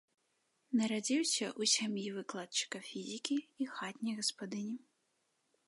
[0.79, 4.75] Нарадзіўся ў сям'і выкладчыка фізікі і хатняй гаспадыні.